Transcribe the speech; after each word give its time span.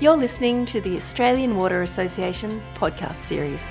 You're 0.00 0.16
listening 0.16 0.64
to 0.66 0.80
the 0.80 0.94
Australian 0.94 1.56
Water 1.56 1.82
Association 1.82 2.62
podcast 2.76 3.16
series. 3.16 3.68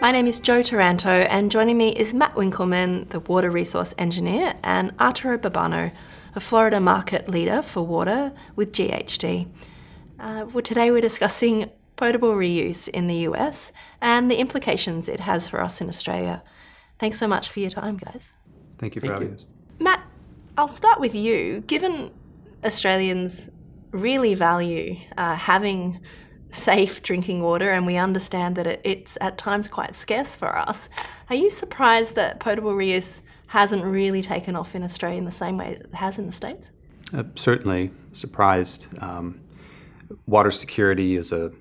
My 0.00 0.10
name 0.10 0.26
is 0.26 0.40
Jo 0.40 0.62
Taranto, 0.62 1.10
and 1.10 1.50
joining 1.50 1.76
me 1.76 1.90
is 1.90 2.14
Matt 2.14 2.34
Winkelman, 2.34 3.10
the 3.10 3.20
water 3.20 3.50
resource 3.50 3.92
engineer, 3.98 4.54
and 4.62 4.98
Arturo 4.98 5.36
Burbano, 5.36 5.92
a 6.34 6.40
Florida 6.40 6.80
market 6.80 7.28
leader 7.28 7.60
for 7.60 7.82
water 7.82 8.32
with 8.56 8.72
GHD. 8.72 9.46
Uh, 10.18 10.46
well, 10.50 10.62
today 10.62 10.90
we're 10.90 11.02
discussing 11.02 11.70
potable 11.96 12.32
reuse 12.32 12.88
in 12.88 13.06
the 13.06 13.16
US 13.28 13.70
and 14.00 14.30
the 14.30 14.36
implications 14.36 15.10
it 15.10 15.20
has 15.20 15.46
for 15.46 15.60
us 15.60 15.78
in 15.82 15.90
Australia. 15.90 16.42
Thanks 16.98 17.18
so 17.18 17.28
much 17.28 17.50
for 17.50 17.60
your 17.60 17.68
time, 17.70 17.98
guys. 17.98 18.30
Thank 18.78 18.94
you 18.94 19.02
for 19.02 19.08
Thank 19.08 19.12
having 19.12 19.28
you. 19.28 19.34
us. 19.34 19.44
Matt, 19.78 20.02
I'll 20.56 20.68
start 20.68 21.00
with 21.00 21.14
you. 21.14 21.60
Given 21.66 22.12
Australians 22.64 23.48
really 23.90 24.34
value 24.34 24.96
uh, 25.16 25.36
having 25.36 26.00
safe 26.50 27.02
drinking 27.02 27.42
water, 27.42 27.70
and 27.72 27.86
we 27.86 27.96
understand 27.96 28.56
that 28.56 28.66
it, 28.66 28.80
it's 28.84 29.18
at 29.20 29.38
times 29.38 29.68
quite 29.68 29.96
scarce 29.96 30.36
for 30.36 30.56
us, 30.56 30.88
are 31.30 31.36
you 31.36 31.50
surprised 31.50 32.14
that 32.14 32.40
potable 32.40 32.72
reuse 32.72 33.20
hasn't 33.46 33.84
really 33.84 34.22
taken 34.22 34.56
off 34.56 34.74
in 34.74 34.82
Australia 34.82 35.18
in 35.18 35.24
the 35.24 35.30
same 35.30 35.56
way 35.56 35.78
it 35.80 35.94
has 35.94 36.18
in 36.18 36.26
the 36.26 36.32
States? 36.32 36.68
Uh, 37.12 37.24
certainly 37.34 37.90
surprised. 38.12 38.86
Um, 39.02 39.40
water 40.26 40.50
security 40.50 41.16
is 41.16 41.32
a 41.32 41.52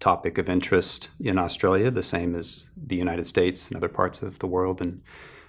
topic 0.00 0.38
of 0.38 0.48
interest 0.48 1.10
in 1.20 1.38
Australia, 1.38 1.90
the 1.90 2.02
same 2.02 2.34
as 2.34 2.68
the 2.76 2.96
United 2.96 3.26
States 3.26 3.68
and 3.68 3.76
other 3.76 3.88
parts 3.88 4.22
of 4.22 4.38
the 4.38 4.46
world. 4.46 4.80
And 4.80 5.02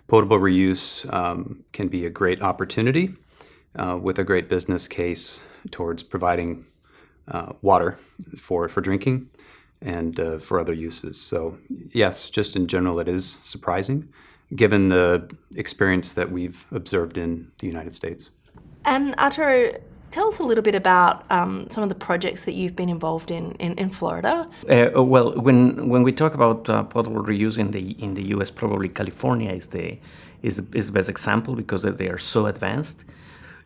potable 0.08 0.40
reuse 0.40 1.12
um, 1.14 1.64
can 1.72 1.88
be 1.88 2.06
a 2.06 2.10
great 2.10 2.42
opportunity 2.42 3.16
uh, 3.76 3.98
with 4.02 4.20
a 4.20 4.24
great 4.24 4.50
business 4.50 4.88
case 4.88 5.44
towards 5.72 6.04
providing 6.04 6.66
uh, 7.28 7.54
water 7.62 7.98
for, 8.38 8.68
for 8.68 8.82
drinking 8.82 9.30
and 9.82 10.20
uh, 10.20 10.40
for 10.40 10.60
other 10.60 10.74
uses. 10.74 11.20
So, 11.20 11.58
yes, 11.94 12.30
just 12.30 12.56
in 12.56 12.68
general, 12.68 13.00
it 13.00 13.08
is 13.08 13.38
surprising 13.42 14.10
given 14.56 14.88
the 14.88 15.30
experience 15.56 16.14
that 16.14 16.32
we've 16.32 16.66
observed 16.72 17.18
in 17.18 17.52
the 17.60 17.68
United 17.68 17.96
States. 17.96 18.30
And 18.86 19.16
Arturo, 19.20 19.80
tell 20.12 20.28
us 20.28 20.40
a 20.40 20.44
little 20.44 20.64
bit 20.64 20.76
about 20.76 21.26
um, 21.32 21.68
some 21.70 21.84
of 21.84 21.90
the 21.90 21.96
projects 21.96 22.46
that 22.46 22.54
you've 22.54 22.76
been 22.76 22.90
involved 22.90 23.32
in 23.32 23.52
in, 23.54 23.74
in 23.78 23.90
Florida. 23.90 24.50
Uh, 24.68 25.04
well, 25.04 25.34
when 25.40 25.90
when 25.90 26.04
we 26.04 26.12
talk 26.12 26.34
about 26.34 26.70
uh, 26.70 26.84
potable 26.84 27.24
reuse 27.24 27.60
in 27.60 27.72
the 27.72 27.92
in 28.04 28.14
the 28.14 28.28
U.S., 28.36 28.50
probably 28.50 28.90
California 28.90 29.52
is 29.52 29.68
the 29.68 30.00
is 30.42 30.56
the, 30.56 30.66
is 30.74 30.88
the 30.88 30.94
best 30.94 31.10
example 31.10 31.56
because 31.56 31.84
they 31.84 32.08
are 32.08 32.18
so 32.18 32.46
advanced. 32.46 33.06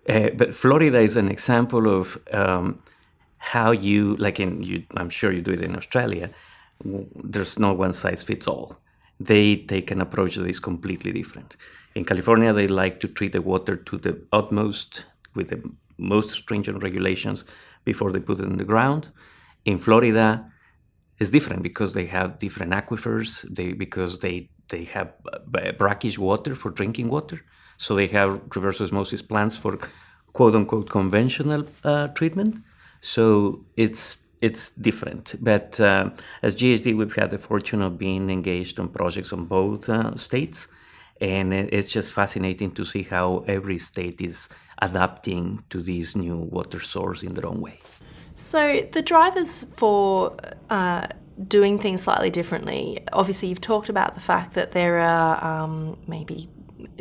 Uh, 0.07 0.29
but 0.35 0.53
Florida 0.53 0.99
is 0.99 1.15
an 1.15 1.29
example 1.29 1.87
of 1.87 2.17
um, 2.31 2.79
how 3.37 3.71
you 3.71 4.15
like 4.17 4.39
in 4.39 4.63
you. 4.63 4.83
I'm 4.97 5.09
sure 5.09 5.31
you 5.31 5.41
do 5.41 5.51
it 5.51 5.61
in 5.61 5.75
Australia. 5.75 6.29
There's 6.83 7.57
no 7.59 7.73
one 7.73 7.93
size 7.93 8.23
fits 8.23 8.47
all. 8.47 8.77
They 9.19 9.55
take 9.55 9.91
an 9.91 10.01
approach 10.01 10.35
that 10.35 10.47
is 10.47 10.59
completely 10.59 11.11
different. 11.11 11.55
In 11.95 12.03
California, 12.03 12.51
they 12.51 12.67
like 12.67 12.99
to 13.01 13.07
treat 13.07 13.31
the 13.31 13.41
water 13.41 13.75
to 13.75 13.97
the 13.97 14.19
utmost 14.31 15.05
with 15.35 15.49
the 15.49 15.61
most 15.97 16.31
stringent 16.31 16.83
regulations 16.83 17.45
before 17.85 18.11
they 18.11 18.19
put 18.19 18.39
it 18.39 18.45
in 18.45 18.57
the 18.57 18.63
ground. 18.63 19.09
In 19.65 19.77
Florida, 19.77 20.51
it's 21.19 21.29
different 21.29 21.63
because 21.63 21.93
they 21.93 22.05
have 22.05 22.39
different 22.39 22.73
aquifers. 22.73 23.45
They 23.53 23.73
because 23.73 24.19
they 24.19 24.49
they 24.69 24.85
have 24.85 25.13
uh, 25.31 25.71
brackish 25.73 26.17
water 26.17 26.55
for 26.55 26.71
drinking 26.71 27.09
water, 27.09 27.41
so 27.77 27.95
they 27.95 28.07
have 28.07 28.41
reverse 28.55 28.81
osmosis 28.81 29.21
plants 29.21 29.57
for 29.57 29.79
quote 30.33 30.55
unquote 30.55 30.89
conventional 30.89 31.65
uh, 31.83 32.07
treatment. 32.09 32.63
So 33.01 33.65
it's 33.77 34.17
it's 34.41 34.71
different. 34.71 35.35
But 35.39 35.79
uh, 35.79 36.09
as 36.41 36.53
GHD, 36.55 36.97
we've 36.97 37.15
had 37.15 37.29
the 37.31 37.37
fortune 37.37 37.81
of 37.81 37.97
being 37.97 38.29
engaged 38.29 38.77
on 38.79 38.89
projects 38.89 39.31
on 39.31 39.45
both 39.45 39.87
uh, 39.87 40.17
states, 40.17 40.67
and 41.21 41.53
it's 41.53 41.89
just 41.89 42.11
fascinating 42.11 42.71
to 42.71 42.83
see 42.83 43.03
how 43.03 43.45
every 43.47 43.79
state 43.79 44.19
is 44.19 44.49
adapting 44.81 45.63
to 45.69 45.81
this 45.81 46.15
new 46.15 46.35
water 46.37 46.81
source 46.81 47.23
in 47.23 47.33
their 47.35 47.45
own 47.45 47.61
way. 47.61 47.79
So 48.35 48.85
the 48.91 49.01
drivers 49.01 49.65
for 49.75 50.35
uh, 50.69 51.07
doing 51.47 51.79
things 51.79 52.01
slightly 52.01 52.29
differently. 52.29 53.03
Obviously, 53.13 53.47
you've 53.49 53.61
talked 53.61 53.89
about 53.89 54.15
the 54.15 54.21
fact 54.21 54.53
that 54.55 54.71
there 54.71 54.97
are 54.99 55.43
um, 55.43 55.97
maybe 56.07 56.49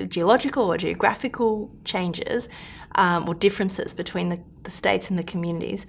geological 0.09 0.73
or 0.73 0.79
geographical 0.79 1.71
changes 1.85 2.49
um, 2.95 3.29
or 3.29 3.35
differences 3.35 3.95
between 3.95 4.29
the, 4.29 4.41
the 4.63 4.71
states 4.71 5.11
and 5.11 5.19
the 5.19 5.25
communities. 5.25 5.87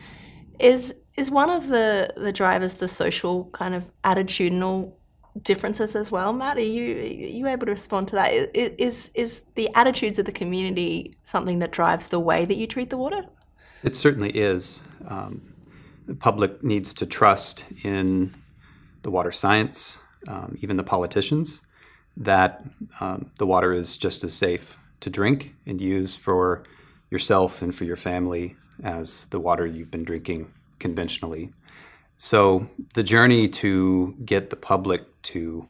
Is 0.59 0.93
is 1.15 1.29
one 1.29 1.49
of 1.49 1.67
the 1.67 2.13
the 2.17 2.31
drivers 2.31 2.75
the 2.75 2.87
social 2.87 3.45
kind 3.53 3.75
of 3.75 3.91
attitudinal 4.03 4.93
differences 5.41 5.95
as 5.95 6.11
well, 6.11 6.33
Matt? 6.33 6.57
Are 6.57 6.61
you 6.61 6.97
are 6.97 7.37
you 7.39 7.47
able 7.47 7.65
to 7.65 7.71
respond 7.71 8.07
to 8.09 8.15
that 8.15 8.31
is 8.55 9.09
Is 9.13 9.41
the 9.55 9.69
attitudes 9.75 10.19
of 10.19 10.25
the 10.25 10.31
community 10.31 11.15
something 11.23 11.59
that 11.59 11.71
drives 11.71 12.07
the 12.07 12.19
way 12.19 12.45
that 12.45 12.55
you 12.55 12.67
treat 12.67 12.89
the 12.89 12.97
water? 12.97 13.25
It 13.83 13.95
certainly 13.95 14.29
is. 14.29 14.81
Um, 15.07 15.41
the 16.05 16.15
public 16.15 16.63
needs 16.63 16.93
to 16.95 17.05
trust 17.05 17.65
in 17.83 18.33
the 19.03 19.11
water 19.11 19.31
science, 19.31 19.99
um, 20.27 20.57
even 20.61 20.77
the 20.77 20.83
politicians, 20.83 21.61
that 22.17 22.63
um, 22.99 23.31
the 23.39 23.45
water 23.45 23.73
is 23.73 23.97
just 23.97 24.23
as 24.23 24.33
safe 24.33 24.77
to 24.99 25.09
drink 25.09 25.55
and 25.65 25.81
use 25.81 26.15
for 26.15 26.63
yourself 27.09 27.61
and 27.61 27.73
for 27.75 27.83
your 27.83 27.95
family 27.95 28.55
as 28.83 29.27
the 29.27 29.39
water 29.39 29.65
you've 29.65 29.91
been 29.91 30.03
drinking 30.03 30.51
conventionally. 30.79 31.51
So 32.17 32.69
the 32.93 33.03
journey 33.03 33.49
to 33.49 34.15
get 34.25 34.49
the 34.49 34.55
public 34.55 35.01
to 35.23 35.67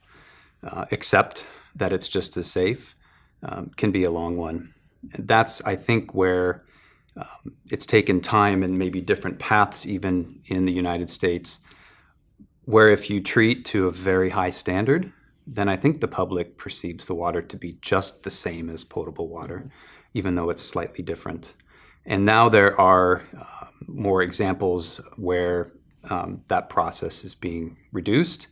uh, 0.64 0.86
accept 0.92 1.46
that 1.76 1.92
it's 1.92 2.08
just 2.08 2.38
as 2.38 2.50
safe 2.50 2.96
um, 3.42 3.72
can 3.76 3.92
be 3.92 4.04
a 4.04 4.12
long 4.12 4.38
one. 4.38 4.74
And 5.14 5.28
that's, 5.28 5.62
I 5.62 5.76
think, 5.76 6.14
where 6.14 6.64
um, 7.18 7.56
it's 7.70 7.86
taken 7.86 8.22
time 8.22 8.64
and 8.64 8.78
maybe 8.78 9.02
different 9.02 9.40
paths, 9.40 9.86
even 9.86 10.42
in 10.46 10.66
the 10.66 10.72
United 10.72 11.10
States, 11.10 11.60
where 12.66 12.90
if 12.90 13.10
you 13.10 13.22
treat 13.22 13.66
to 13.66 13.88
a 13.88 13.92
very 13.92 14.30
high 14.30 14.50
standard, 14.50 15.12
then 15.46 15.70
I 15.70 15.78
think 15.78 16.02
the 16.02 16.08
public 16.08 16.58
perceives 16.58 17.06
the 17.06 17.16
water 17.16 17.42
to 17.42 17.58
be 17.58 17.78
just 17.82 18.24
the 18.24 18.30
same 18.30 18.70
as 18.70 18.84
potable 18.84 19.28
water, 19.28 19.70
even 20.14 20.36
though 20.36 20.50
it's 20.50 20.64
slightly 20.64 21.04
different. 21.04 21.54
And 22.06 22.26
now 22.26 22.50
there 22.50 22.80
are 22.80 23.24
uh, 23.38 23.68
more 23.88 24.22
examples 24.22 25.00
where 25.16 25.72
um, 26.10 26.44
that 26.50 26.70
process 26.70 27.24
is 27.24 27.34
being 27.34 27.78
reduced 27.92 28.48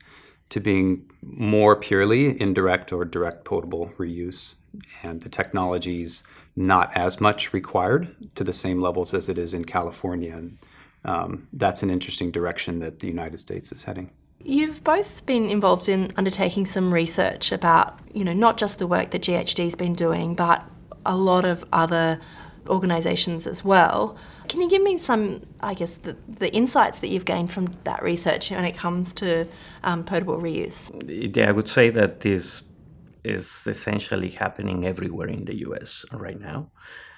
to 0.49 0.59
being 0.59 1.09
more 1.21 1.75
purely 1.75 2.39
indirect 2.41 2.91
or 2.91 3.05
direct 3.05 3.45
potable 3.45 3.89
reuse. 3.97 4.55
And 5.03 5.21
the 5.21 5.29
technologies 5.29 6.23
not 6.55 6.95
as 6.95 7.21
much 7.21 7.53
required 7.53 8.15
to 8.35 8.43
the 8.43 8.53
same 8.53 8.81
levels 8.81 9.13
as 9.13 9.29
it 9.29 9.37
is 9.37 9.53
in 9.53 9.65
California. 9.65 10.35
And 10.35 10.57
um, 11.05 11.47
that's 11.53 11.83
an 11.83 11.89
interesting 11.89 12.31
direction 12.31 12.79
that 12.79 12.99
the 12.99 13.07
United 13.07 13.39
States 13.39 13.71
is 13.71 13.83
heading. 13.83 14.11
You've 14.43 14.83
both 14.83 15.25
been 15.25 15.49
involved 15.49 15.89
in 15.89 16.11
undertaking 16.17 16.65
some 16.65 16.93
research 16.93 17.51
about, 17.51 17.99
you 18.13 18.23
know, 18.23 18.33
not 18.33 18.57
just 18.57 18.79
the 18.79 18.87
work 18.87 19.11
that 19.11 19.21
GHD's 19.21 19.75
been 19.75 19.93
doing, 19.93 20.35
but 20.35 20.63
a 21.05 21.15
lot 21.15 21.45
of 21.45 21.63
other 21.73 22.19
organisations 22.67 23.47
as 23.47 23.63
well. 23.63 24.17
Can 24.47 24.61
you 24.61 24.69
give 24.69 24.81
me 24.81 24.97
some, 24.97 25.45
I 25.61 25.73
guess, 25.73 25.95
the, 25.95 26.15
the 26.27 26.53
insights 26.53 26.99
that 26.99 27.09
you've 27.09 27.25
gained 27.25 27.51
from 27.51 27.75
that 27.83 28.03
research 28.03 28.51
when 28.51 28.65
it 28.65 28.75
comes 28.75 29.13
to 29.13 29.47
um, 29.83 30.03
potable 30.03 30.37
reuse? 30.37 30.91
Yeah, 31.35 31.49
I 31.49 31.51
would 31.51 31.69
say 31.69 31.89
that 31.91 32.21
this 32.21 32.63
is 33.23 33.67
essentially 33.67 34.29
happening 34.29 34.85
everywhere 34.85 35.27
in 35.27 35.45
the 35.45 35.59
US 35.67 36.03
right 36.11 36.39
now. 36.39 36.71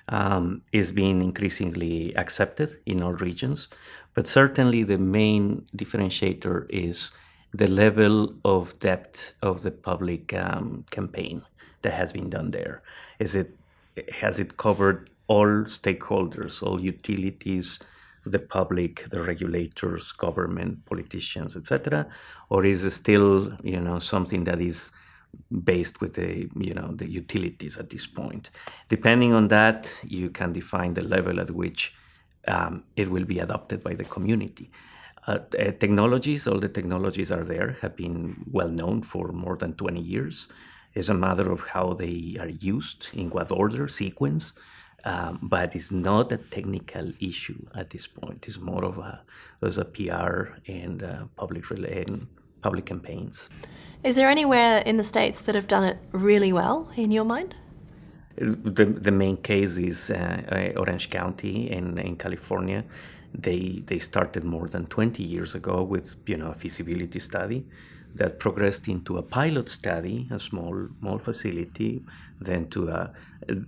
Um, 0.10 0.64
is 0.74 0.92
being 0.92 1.22
increasingly 1.22 2.14
accepted 2.18 2.78
in 2.86 3.02
all 3.02 3.14
regions, 3.14 3.70
but 4.14 4.28
certainly 4.28 4.84
the 4.84 4.98
main 4.98 5.66
differentiator 5.78 6.66
is 6.70 7.12
the 7.54 7.68
level 7.68 8.34
of 8.44 8.78
depth 8.80 9.32
of 9.42 9.62
the 9.62 9.72
public 9.72 10.34
um, 10.34 10.86
campaign 10.92 11.44
that 11.84 11.94
has 11.94 12.12
been 12.12 12.30
done 12.30 12.52
there. 12.52 12.82
Is 13.20 13.36
it 13.36 13.56
has 14.12 14.40
it 14.40 14.58
covered 14.58 15.10
all 15.28 15.64
stakeholders, 15.66 16.64
all 16.64 16.80
utilities, 16.82 17.80
the 18.26 18.40
public, 18.40 19.08
the 19.10 19.22
regulators, 19.22 20.12
government, 20.14 20.86
politicians, 20.86 21.56
etc., 21.56 22.08
or 22.50 22.66
is 22.66 22.84
it 22.84 22.92
still 22.92 23.54
you 23.64 23.80
know 23.80 24.00
something 24.00 24.44
that 24.46 24.60
is 24.60 24.92
based 25.64 26.02
with 26.02 26.16
the 26.16 26.50
you 26.60 26.74
know 26.74 26.94
the 26.96 27.10
utilities 27.10 27.78
at 27.78 27.90
this 27.90 28.08
point? 28.08 28.50
Depending 28.90 29.34
on 29.34 29.48
that, 29.50 29.92
you 30.04 30.30
can 30.30 30.54
define 30.54 30.94
the 30.94 31.04
level 31.04 31.40
at 31.40 31.52
which 31.52 31.94
um, 32.48 32.84
it 32.96 33.10
will 33.10 33.26
be 33.26 33.40
adopted 33.40 33.84
by 33.84 33.94
the 33.94 34.06
community. 34.06 34.72
Uh, 35.26 35.40
uh, 35.58 35.72
technologies, 35.80 36.48
all 36.48 36.60
the 36.60 36.68
technologies 36.68 37.32
are 37.32 37.46
there, 37.46 37.78
have 37.82 37.96
been 37.96 38.44
well 38.52 38.68
known 38.68 39.02
for 39.02 39.30
more 39.32 39.56
than 39.56 39.74
20 39.74 40.02
years. 40.02 40.48
It's 40.94 41.08
a 41.10 41.14
matter 41.14 41.50
of 41.50 41.62
how 41.62 41.94
they 41.94 42.36
are 42.40 42.50
used, 42.50 43.08
in 43.14 43.30
what 43.30 43.50
order, 43.52 43.88
sequence, 43.88 44.54
Um, 45.06 45.40
but 45.42 45.76
it's 45.76 45.92
not 45.92 46.32
a 46.32 46.38
technical 46.38 47.12
issue 47.20 47.66
at 47.76 47.90
this 47.90 48.08
point. 48.08 48.46
It's 48.48 48.58
more 48.58 48.86
of 48.86 48.98
a, 48.98 49.22
there's 49.60 49.78
a 49.78 49.86
PR 49.86 50.56
and 50.68 51.04
uh, 51.04 51.26
public 51.36 51.70
and 51.72 52.28
public 52.64 52.86
campaigns. 52.86 53.50
Is 54.04 54.16
there 54.16 54.30
anywhere 54.30 54.80
in 54.80 54.98
the 54.98 55.04
states 55.04 55.42
that 55.42 55.56
have 55.56 55.68
done 55.68 55.84
it 55.84 55.98
really 56.12 56.52
well 56.52 56.90
in 56.96 57.12
your 57.12 57.26
mind? 57.26 57.56
The, 58.36 58.86
the 58.86 59.12
main 59.12 59.38
case 59.38 59.78
is 59.78 60.10
uh, 60.10 60.42
uh 60.52 60.80
Orange 60.80 61.10
County 61.10 61.72
in, 61.72 62.00
in 62.00 62.16
California. 62.16 62.84
They 63.34 63.84
they 63.86 64.00
started 64.00 64.44
more 64.44 64.68
than 64.68 64.86
20 64.88 65.24
years 65.24 65.56
ago 65.56 65.84
with 65.84 66.16
you 66.26 66.38
know 66.38 66.50
a 66.52 66.56
feasibility 66.56 67.20
study 67.20 67.66
that 68.16 68.40
progressed 68.40 68.88
into 68.88 69.18
a 69.18 69.24
pilot 69.24 69.70
study, 69.70 70.28
a 70.32 70.40
small 70.40 70.88
small 71.00 71.20
facility, 71.20 72.04
then 72.40 72.68
to 72.70 72.90
a 72.90 73.12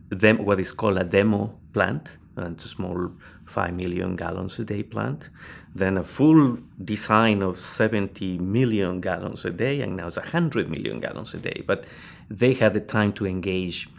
them 0.10 0.44
what 0.46 0.60
is 0.60 0.72
called 0.72 0.98
a 0.98 1.04
demo 1.04 1.58
plant, 1.74 2.18
and 2.38 2.60
a 2.60 2.68
small 2.68 3.12
five 3.46 3.74
million 3.74 4.16
gallons 4.16 4.60
a 4.60 4.64
day 4.64 4.84
plant, 4.84 5.30
then 5.74 5.98
a 5.98 6.04
full 6.04 6.58
design 6.84 7.42
of 7.42 7.60
70 7.60 8.40
million 8.40 9.02
gallons 9.02 9.46
a 9.46 9.50
day, 9.50 9.82
and 9.82 9.96
now 9.96 10.08
it's 10.08 10.18
100 10.18 10.70
million 10.70 11.00
gallons 11.00 11.34
a 11.34 11.38
day. 11.38 11.64
But 11.66 11.86
they 12.30 12.54
had 12.54 12.74
the 12.74 12.82
time 12.82 13.14
to 13.14 13.26
engage 13.26 13.90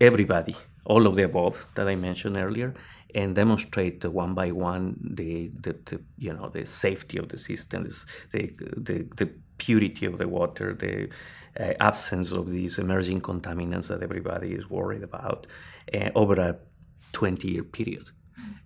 everybody, 0.00 0.56
all 0.84 1.06
of 1.06 1.16
the 1.16 1.24
above 1.24 1.56
that 1.74 1.88
I 1.88 1.96
mentioned 1.96 2.36
earlier, 2.36 2.74
and 3.14 3.34
demonstrate 3.34 4.04
one 4.04 4.34
by 4.34 4.50
one 4.50 4.96
the, 5.00 5.50
the, 5.60 5.76
the 5.84 6.00
you 6.18 6.32
know 6.32 6.48
the 6.48 6.66
safety 6.66 7.18
of 7.18 7.28
the 7.28 7.38
system, 7.38 7.88
the, 8.32 8.52
the, 8.76 9.06
the 9.16 9.30
purity 9.58 10.06
of 10.06 10.18
the 10.18 10.28
water, 10.28 10.74
the 10.74 11.08
uh, 11.58 11.72
absence 11.80 12.32
of 12.32 12.50
these 12.50 12.78
emerging 12.78 13.20
contaminants 13.20 13.88
that 13.88 14.02
everybody 14.02 14.52
is 14.52 14.68
worried 14.68 15.02
about 15.02 15.46
uh, 15.94 16.10
over 16.14 16.34
a 16.34 16.56
20 17.12 17.48
year 17.48 17.64
period. 17.64 18.10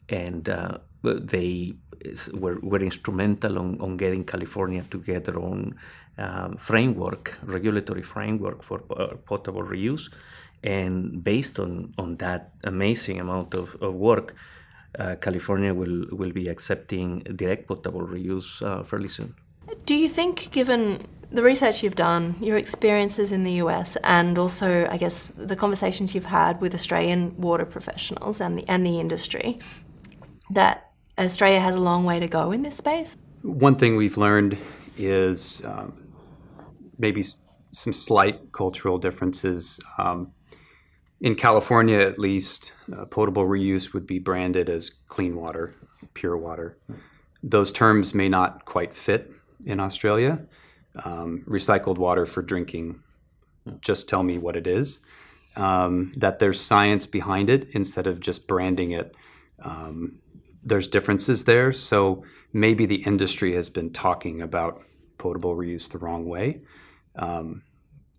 And 0.08 0.48
uh, 0.48 0.78
they 1.02 1.74
were, 2.32 2.58
were 2.60 2.80
instrumental 2.80 3.58
on, 3.58 3.80
on 3.80 3.96
getting 3.96 4.24
California 4.24 4.84
to 4.90 4.98
get 4.98 5.24
their 5.24 5.38
own 5.38 5.76
um, 6.16 6.56
framework, 6.56 7.38
regulatory 7.42 8.02
framework 8.02 8.62
for 8.62 8.82
uh, 8.90 9.14
potable 9.24 9.62
reuse. 9.62 10.10
And 10.64 11.22
based 11.22 11.58
on, 11.58 11.94
on 11.98 12.16
that 12.16 12.52
amazing 12.64 13.20
amount 13.20 13.54
of, 13.54 13.76
of 13.80 13.94
work, 13.94 14.34
uh, 14.98 15.14
California 15.16 15.72
will, 15.72 16.06
will 16.10 16.32
be 16.32 16.46
accepting 16.46 17.20
direct 17.36 17.68
potable 17.68 18.00
reuse 18.00 18.62
uh, 18.62 18.82
fairly 18.82 19.08
soon. 19.08 19.34
Do 19.84 19.94
you 19.94 20.08
think, 20.08 20.50
given 20.50 21.06
the 21.30 21.42
research 21.42 21.82
you've 21.82 21.94
done, 21.94 22.36
your 22.40 22.56
experiences 22.56 23.32
in 23.32 23.44
the 23.44 23.52
US, 23.64 23.96
and 24.02 24.38
also, 24.38 24.88
I 24.90 24.96
guess, 24.96 25.32
the 25.36 25.56
conversations 25.56 26.14
you've 26.14 26.24
had 26.24 26.60
with 26.60 26.74
Australian 26.74 27.36
water 27.36 27.66
professionals 27.66 28.40
and 28.40 28.58
the, 28.58 28.68
and 28.68 28.86
the 28.86 28.98
industry, 28.98 29.58
that 30.50 30.90
Australia 31.18 31.60
has 31.60 31.74
a 31.74 31.80
long 31.80 32.04
way 32.04 32.18
to 32.20 32.28
go 32.28 32.52
in 32.52 32.62
this 32.62 32.76
space? 32.76 33.16
One 33.42 33.76
thing 33.76 33.96
we've 33.96 34.16
learned 34.16 34.56
is 34.96 35.62
um, 35.64 35.92
maybe 36.98 37.22
some 37.72 37.92
slight 37.92 38.52
cultural 38.52 38.98
differences. 38.98 39.78
Um, 39.98 40.32
in 41.20 41.34
California, 41.34 41.98
at 41.98 42.18
least, 42.18 42.72
uh, 42.96 43.04
potable 43.04 43.44
reuse 43.44 43.92
would 43.92 44.06
be 44.06 44.18
branded 44.18 44.70
as 44.70 44.90
clean 45.08 45.36
water, 45.36 45.74
pure 46.14 46.36
water. 46.36 46.78
Those 47.42 47.70
terms 47.70 48.14
may 48.14 48.28
not 48.28 48.64
quite 48.64 48.94
fit 48.94 49.32
in 49.64 49.80
Australia. 49.80 50.46
Um, 51.04 51.44
recycled 51.46 51.98
water 51.98 52.26
for 52.26 52.42
drinking, 52.42 53.00
just 53.80 54.08
tell 54.08 54.22
me 54.22 54.38
what 54.38 54.56
it 54.56 54.66
is. 54.66 55.00
Um, 55.56 56.12
that 56.16 56.38
there's 56.38 56.60
science 56.60 57.06
behind 57.06 57.50
it 57.50 57.68
instead 57.72 58.06
of 58.06 58.20
just 58.20 58.46
branding 58.46 58.92
it. 58.92 59.14
Um, 59.62 60.20
there's 60.62 60.88
differences 60.88 61.44
there. 61.44 61.72
So 61.72 62.24
maybe 62.52 62.86
the 62.86 63.02
industry 63.02 63.54
has 63.54 63.68
been 63.68 63.92
talking 63.92 64.40
about 64.40 64.82
potable 65.18 65.56
reuse 65.56 65.88
the 65.88 65.98
wrong 65.98 66.26
way. 66.26 66.60
Um, 67.16 67.62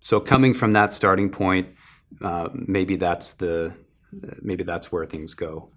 so 0.02 0.20
coming 0.20 0.54
from 0.54 0.72
that 0.72 0.94
starting 0.94 1.30
point, 1.30 1.70
uh, 2.22 2.50
maybe 2.54 2.96
that's 2.96 3.34
the 3.34 3.74
maybe 4.42 4.64
that's 4.64 4.92
where 4.92 5.06
things 5.06 5.34
go. 5.34 5.70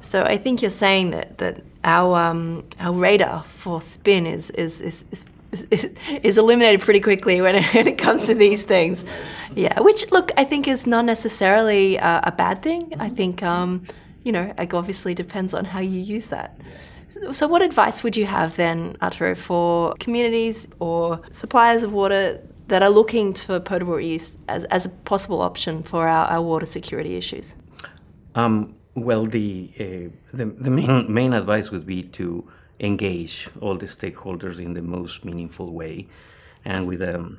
So 0.00 0.22
I 0.22 0.38
think 0.38 0.62
you're 0.62 0.70
saying 0.70 1.10
that 1.10 1.38
that 1.38 1.62
our 1.84 2.16
um, 2.18 2.64
our 2.80 2.92
radar 2.92 3.44
for 3.56 3.80
spin 3.80 4.26
is 4.26 4.50
is 4.50 4.80
is, 4.80 5.04
is 5.10 5.24
is 6.22 6.38
eliminated 6.38 6.80
pretty 6.82 7.00
quickly 7.00 7.40
when 7.40 7.56
it, 7.56 7.64
when 7.74 7.88
it, 7.88 7.98
comes 7.98 8.26
to 8.26 8.34
these 8.34 8.62
things. 8.62 9.04
Yeah, 9.54 9.80
which 9.80 10.10
look, 10.10 10.32
I 10.36 10.44
think 10.44 10.68
is 10.68 10.86
not 10.86 11.04
necessarily 11.04 11.96
a, 11.96 12.20
a 12.24 12.32
bad 12.32 12.62
thing. 12.62 12.92
I 12.98 13.08
think, 13.08 13.42
um, 13.42 13.86
you 14.24 14.32
know, 14.32 14.52
it 14.58 14.74
obviously 14.74 15.14
depends 15.14 15.54
on 15.54 15.64
how 15.64 15.80
you 15.80 16.00
use 16.00 16.26
that. 16.26 16.60
So, 17.08 17.32
so, 17.32 17.46
what 17.46 17.62
advice 17.62 18.02
would 18.02 18.16
you 18.16 18.26
have 18.26 18.56
then, 18.56 18.96
Arturo, 19.00 19.34
for 19.34 19.94
communities 19.94 20.68
or 20.80 21.20
suppliers 21.30 21.82
of 21.82 21.92
water 21.92 22.40
that 22.68 22.82
are 22.82 22.90
looking 22.90 23.32
for 23.32 23.60
potable 23.60 23.94
reuse 23.94 24.32
as, 24.48 24.64
as 24.64 24.86
a 24.86 24.88
possible 24.88 25.40
option 25.40 25.82
for 25.82 26.08
our, 26.08 26.26
our 26.26 26.42
water 26.42 26.66
security 26.66 27.16
issues? 27.16 27.54
Um, 28.34 28.74
well, 28.96 29.26
the, 29.26 29.70
uh, 29.78 30.36
the, 30.36 30.46
the 30.46 30.70
main, 30.70 31.12
main 31.12 31.32
advice 31.34 31.70
would 31.70 31.86
be 31.86 32.02
to 32.02 32.50
engage 32.80 33.48
all 33.60 33.76
the 33.76 33.86
stakeholders 33.86 34.58
in 34.58 34.72
the 34.72 34.82
most 34.82 35.24
meaningful 35.24 35.72
way 35.72 36.08
and 36.64 36.86
with 36.86 37.02
a 37.02 37.36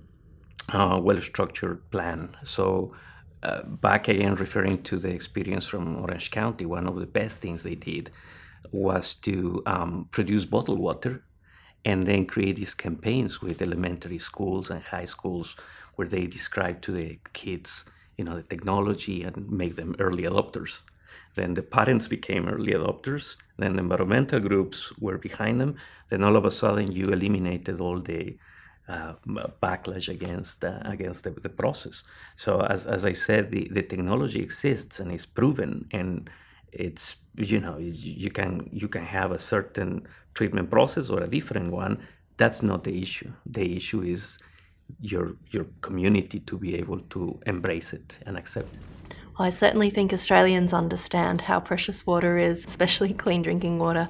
uh, 0.72 1.00
well 1.02 1.22
structured 1.22 1.90
plan. 1.90 2.38
So, 2.44 2.94
uh, 3.42 3.64
back 3.64 4.08
again, 4.08 4.36
referring 4.36 4.84
to 4.84 4.98
the 4.98 5.10
experience 5.10 5.68
from 5.68 5.98
Orange 5.98 6.32
County, 6.32 6.66
one 6.66 6.88
of 6.88 6.96
the 6.96 7.06
best 7.06 7.42
things 7.42 7.64
they 7.64 7.76
did 7.76 8.12
was 8.72 9.14
to 9.16 9.64
um, 9.66 10.08
produce 10.12 10.46
bottled 10.46 10.80
water 10.80 11.24
and 11.86 12.04
then 12.04 12.26
create 12.26 12.58
these 12.58 12.74
campaigns 12.74 13.42
with 13.42 13.62
elementary 13.62 14.20
schools 14.20 14.70
and 14.70 14.84
high 14.84 15.06
schools 15.06 15.56
where 15.96 16.08
they 16.08 16.28
describe 16.28 16.82
to 16.82 16.92
the 16.92 17.20
kids 17.34 17.86
you 18.18 18.26
know 18.26 18.36
the 18.36 18.44
technology 18.44 19.24
and 19.24 19.50
make 19.50 19.76
them 19.76 19.96
early 20.00 20.24
adopters 20.24 20.82
then 21.36 21.54
the 21.54 21.62
parents 21.62 22.08
became 22.08 22.50
early 22.50 22.74
adopters. 22.74 23.36
Then 23.58 23.74
the 23.76 23.84
environmental 23.84 24.40
groups 24.40 24.92
were 25.00 25.18
behind 25.18 25.62
them. 25.62 25.76
Then 26.10 26.24
all 26.24 26.36
of 26.36 26.46
a 26.46 26.52
sudden, 26.52 26.92
you 26.92 27.06
eliminated 27.06 27.80
all 27.80 28.00
the 28.00 28.38
uh, 28.88 29.14
backlash 29.62 30.08
against 30.08 30.64
uh, 30.64 30.80
against 30.86 31.24
the, 31.26 31.32
the, 31.32 31.50
process. 31.50 32.04
So 32.38 32.62
as, 32.62 32.86
as 32.86 33.04
I 33.06 33.14
said, 33.14 33.52
the, 33.52 33.68
the 33.70 33.84
technology 33.84 34.40
exists 34.40 35.00
and 35.00 35.12
is 35.12 35.26
proven, 35.26 35.88
and 35.92 36.30
it's 36.72 37.18
you 37.36 37.60
know 37.60 37.78
you 37.78 38.32
can 38.32 38.70
you 38.72 38.88
can 38.88 39.04
have 39.04 39.32
a 39.32 39.40
certain 39.40 40.08
treatment 40.34 40.72
process 40.72 41.10
or 41.10 41.20
a 41.22 41.28
different 41.28 41.72
one. 41.72 42.00
That's 42.38 42.64
not 42.64 42.84
the 42.84 43.02
issue. 43.02 43.32
The 43.46 43.76
issue 43.76 44.02
is 44.02 44.38
your 45.02 45.36
your 45.52 45.66
community 45.82 46.40
to 46.40 46.58
be 46.58 46.76
able 46.76 47.00
to 47.10 47.40
embrace 47.46 47.92
it 47.94 48.20
and 48.26 48.38
accept 48.38 48.74
it. 48.74 48.97
I 49.40 49.52
certainly 49.52 49.90
think 49.90 50.14
Australians 50.14 50.74
understand 50.74 51.42
how 51.42 51.60
precious 51.60 52.08
water 52.08 52.38
is, 52.38 52.66
especially 52.66 53.14
clean 53.24 53.44
drinking 53.44 53.80
water. 53.80 54.10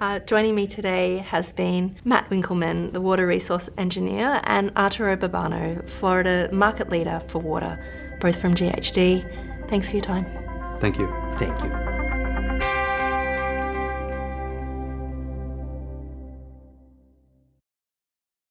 Uh, 0.00 0.18
joining 0.20 0.54
me 0.54 0.66
today 0.66 1.18
has 1.18 1.52
been 1.52 1.96
Matt 2.04 2.28
Winkelman, 2.30 2.92
the 2.92 3.00
water 3.00 3.26
resource 3.26 3.68
engineer, 3.76 4.40
and 4.44 4.72
Arturo 4.76 5.16
Burbano, 5.16 5.88
Florida 5.88 6.48
market 6.52 6.90
leader 6.90 7.20
for 7.28 7.38
water, 7.38 7.78
both 8.20 8.40
from 8.40 8.54
GHD. 8.54 9.68
Thanks 9.68 9.90
for 9.90 9.96
your 9.96 10.04
time. 10.04 10.26
Thank 10.80 10.98
you. 10.98 11.06
Thank 11.36 11.62
you. 11.62 11.81